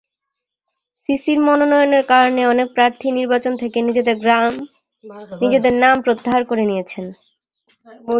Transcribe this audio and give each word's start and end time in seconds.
সিসির 1.09 1.39
মনোনয়নের 1.47 2.03
কারণে 2.11 2.41
অনেক 2.53 2.67
প্রার্থীই 2.75 3.17
নির্বাচন 3.19 3.53
থেকে 3.57 3.77
নিজেদের 5.41 5.73
নাম 5.83 5.95
প্রত্যাহার 6.05 6.43
করে 6.45 6.63
নিয়েছেন। 6.65 7.05